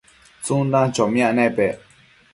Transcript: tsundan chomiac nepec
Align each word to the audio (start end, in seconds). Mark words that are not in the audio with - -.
tsundan 0.43 0.87
chomiac 0.95 1.33
nepec 1.37 1.75